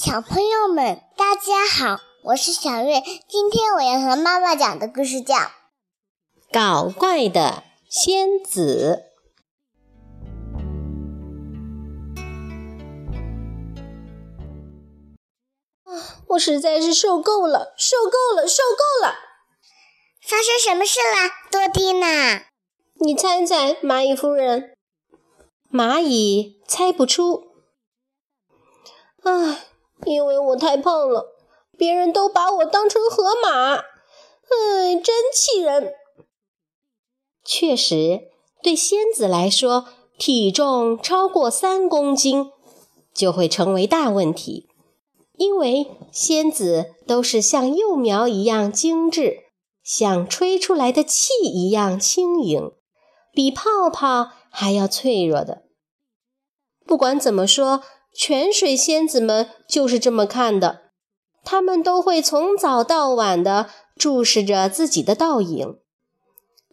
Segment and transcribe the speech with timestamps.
[0.00, 3.02] 小朋友们，大家好，我是小月。
[3.28, 5.34] 今天我要和妈妈讲的故事叫
[6.52, 9.02] 《搞怪的仙子》。
[15.92, 19.14] 啊，我实在是受够了，受够了，受够了！
[20.22, 22.44] 发生什么事了，多蒂娜？
[23.00, 24.76] 你猜猜，蚂蚁夫人。
[25.72, 27.48] 蚂蚁猜不出。
[29.24, 29.64] 唉。
[30.04, 31.34] 因为我太胖了，
[31.76, 35.92] 别人都把我当成河马，唉，真气人。
[37.44, 38.30] 确实，
[38.62, 42.52] 对仙子来说，体重超过三公斤
[43.12, 44.68] 就会成为大问题，
[45.36, 49.40] 因为仙子都是像幼苗一样精致，
[49.82, 52.70] 像吹出来的气一样轻盈，
[53.32, 55.64] 比泡泡还要脆弱的。
[56.86, 57.82] 不管怎么说。
[58.12, 60.90] 泉水仙子们就是这么看的，
[61.44, 65.78] 他们都会从早到晚地注视着自己的倒影。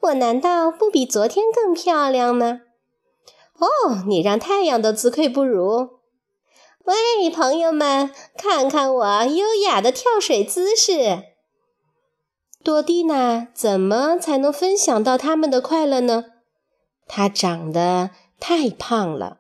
[0.02, 2.62] 我难道不比昨天更漂亮吗？
[3.58, 6.00] 哦，你让太阳都自愧不如。
[6.84, 11.24] 喂，朋友们，看看我优雅的跳水姿势。
[12.64, 16.26] 多蒂娜怎么才能分享到他们的快乐呢？
[17.08, 19.40] 她长得太胖了。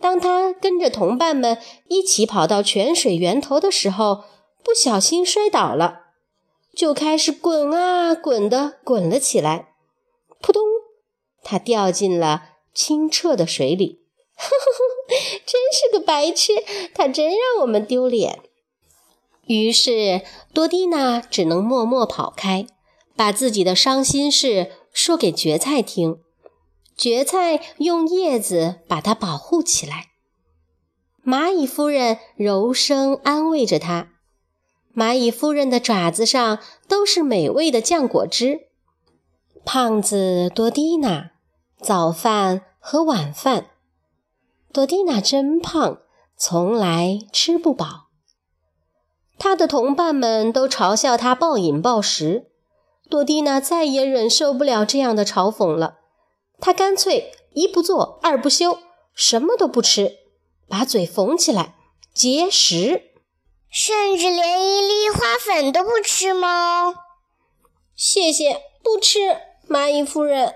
[0.00, 4.24] 当他跟着同伴们一起跑到泉水源头的时候，
[4.62, 6.02] 不小心摔倒了，
[6.74, 9.68] 就开始滚啊滚的滚了起来。
[10.40, 10.62] 扑通，
[11.42, 14.00] 他掉进了清澈的水里。
[15.44, 16.52] 真是个白痴，
[16.94, 18.40] 他真让我们丢脸。
[19.46, 22.66] 于是多蒂娜只能默默跑开，
[23.16, 26.20] 把自己的伤心事说给蕨菜听。
[26.98, 30.08] 蕨菜用叶子把它保护起来。
[31.24, 34.08] 蚂蚁夫人柔声安慰着它。
[34.94, 36.58] 蚂蚁夫人的爪子上
[36.88, 38.62] 都是美味的酱果汁。
[39.64, 41.30] 胖子多蒂娜，
[41.80, 43.66] 早饭和晚饭。
[44.72, 45.98] 多蒂娜真胖，
[46.36, 48.08] 从来吃不饱。
[49.38, 52.50] 他的同伴们都嘲笑他暴饮暴食。
[53.08, 55.97] 多蒂娜再也忍受不了这样的嘲讽了。
[56.60, 58.78] 他干脆一不做二不休，
[59.14, 60.16] 什么都不吃，
[60.68, 61.74] 把嘴缝起来
[62.12, 63.02] 节食，
[63.70, 66.94] 甚至连一粒花粉都不吃吗？
[67.94, 69.36] 谢谢，不吃。
[69.68, 70.54] 蚂蚁夫人。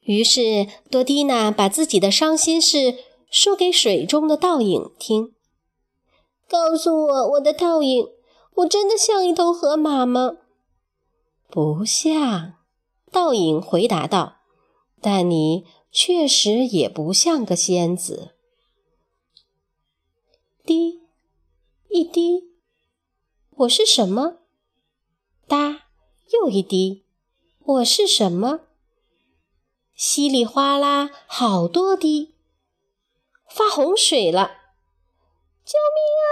[0.00, 2.96] 于是多蒂娜把自己的伤心事
[3.30, 5.34] 说给水中的倒影听。
[6.48, 8.06] 告诉我，我的倒影，
[8.54, 10.38] 我真的像一头河马吗？
[11.50, 12.54] 不像。
[13.10, 14.40] 倒影回答道
[15.00, 18.34] ：“但你确实也不像个仙子。”
[20.64, 21.02] 滴，
[21.88, 22.52] 一滴，
[23.50, 24.40] 我是什么？
[25.46, 25.86] 哒，
[26.32, 27.06] 又一滴，
[27.58, 28.60] 我是什么？
[29.94, 32.34] 稀里哗啦，好多滴，
[33.48, 34.58] 发洪水了！
[35.64, 36.30] 救命啊！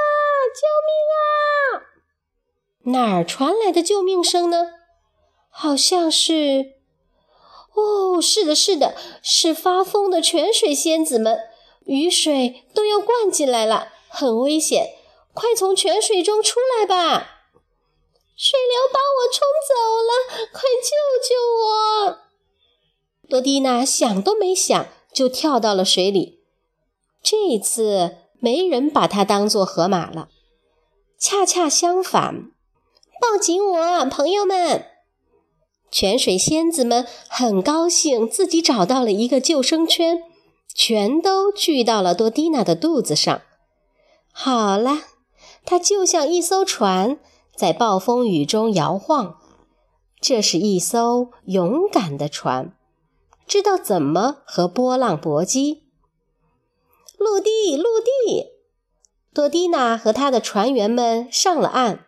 [0.55, 3.09] 救命啊！
[3.09, 4.76] 哪儿传来的救命声呢？
[5.59, 6.75] 好像是，
[7.75, 11.39] 哦，是的，是的，是发疯的泉水仙子们，
[11.87, 14.91] 雨水都要灌进来了，很危险，
[15.33, 17.47] 快从泉水中出来吧！
[18.37, 19.73] 水流把我冲走
[20.03, 20.91] 了，快救
[21.27, 21.35] 救
[21.65, 22.19] 我！
[23.31, 26.41] 多蒂娜想都没想就跳到了水里，
[27.23, 30.29] 这一次没人把她当做河马了，
[31.19, 32.51] 恰恰相反，
[33.19, 34.91] 抱紧我，朋友们！
[35.91, 40.23] 泉水仙子们很高兴，自己找到了一个救生圈，
[40.75, 43.41] 全都聚到了多蒂娜的肚子上。
[44.33, 44.99] 好了，
[45.65, 47.19] 它就像一艘船，
[47.55, 49.39] 在暴风雨中摇晃。
[50.21, 52.75] 这是一艘勇敢的船，
[53.47, 55.85] 知道怎么和波浪搏击。
[57.19, 58.53] 陆地，陆地！
[59.33, 62.06] 多蒂娜和他的船员们上了岸。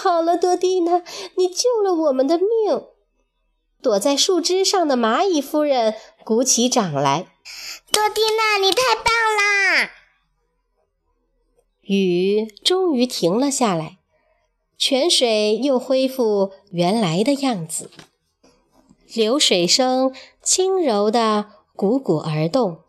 [0.00, 1.02] 好了，多蒂娜，
[1.36, 2.86] 你救了我们的命！
[3.82, 5.94] 躲在树枝上的蚂蚁夫人
[6.24, 7.26] 鼓起掌来。
[7.92, 9.04] 多蒂娜，你太棒
[9.36, 9.90] 啦！
[11.82, 13.98] 雨终于停了下来，
[14.78, 17.90] 泉水又恢复原来的样子，
[19.14, 22.84] 流水声轻柔地汩汩而动。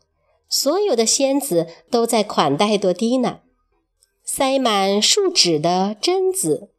[0.48, 3.42] 所有的仙子都在款待多蒂娜。
[4.24, 6.70] 塞满树脂的榛子，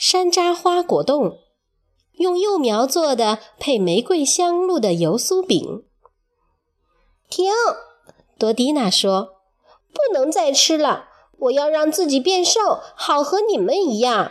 [0.00, 1.40] 山楂花果冻，
[2.12, 5.82] 用幼苗做的配玫瑰香露的油酥饼。
[7.28, 7.50] 停，
[8.38, 9.40] 多蒂娜说
[9.92, 11.06] ：“不能再吃了。
[11.40, 14.30] 我要让自己变瘦，好和你们一样。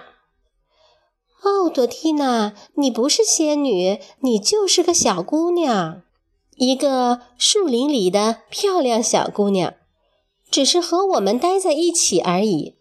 [1.41, 6.01] 哦，多蒂娜，你不是仙女，你就是个小姑娘，
[6.55, 9.73] 一个树林里的漂亮小姑娘，
[10.49, 12.76] 只是和我们待在一起而已。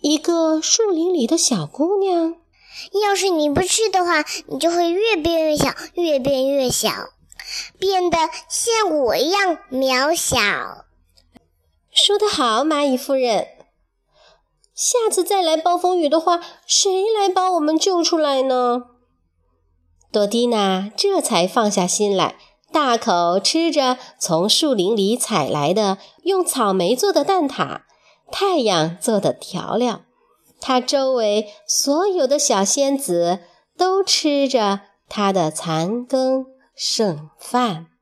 [0.00, 2.34] 一个树林里的小姑娘，
[3.02, 6.90] 要是你不吃的话，你就会越变越小，越变越小，
[7.78, 10.36] 变得像我一样渺小。
[11.90, 13.48] 说得好，蚂蚁夫人。
[14.74, 18.82] 下次再来暴风雨的话，谁来把我们救出来呢？
[20.12, 22.36] 多蒂娜这才放下心来，
[22.70, 27.80] 大口吃着从树林里采来的用草莓做的蛋挞、
[28.30, 30.02] 太阳做的调料。
[30.60, 33.40] 它周围所有的小仙子
[33.76, 37.95] 都吃着它的残羹剩饭。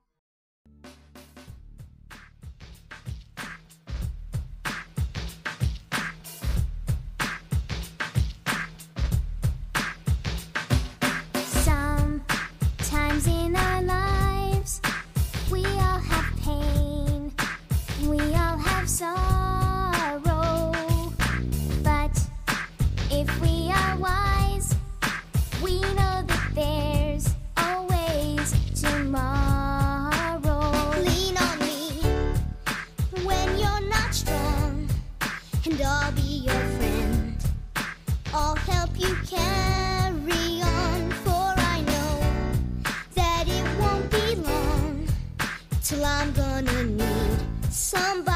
[45.84, 47.38] till I'm gonna need
[47.70, 48.33] somebody.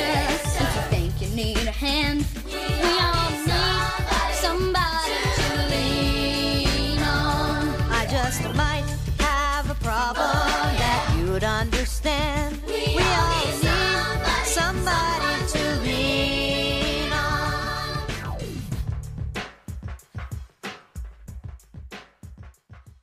[0.00, 2.54] If you think you need a hand, we
[3.00, 7.68] all need somebody to lean on.
[7.90, 8.84] I just might
[9.18, 10.27] have a problem.